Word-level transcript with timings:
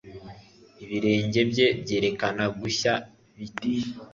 ibirenge 0.83 1.39
bye 1.51 1.67
byareka 1.81 2.27
gushya 2.59 2.93
bite 3.37 3.69